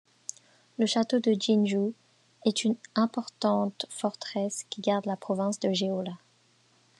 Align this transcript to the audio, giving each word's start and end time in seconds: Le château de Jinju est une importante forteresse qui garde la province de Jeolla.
Le 0.79 0.87
château 0.87 1.19
de 1.19 1.31
Jinju 1.31 1.93
est 2.43 2.63
une 2.63 2.75
importante 2.95 3.85
forteresse 3.91 4.65
qui 4.71 4.81
garde 4.81 5.05
la 5.05 5.15
province 5.15 5.59
de 5.59 5.71
Jeolla. 5.73 6.17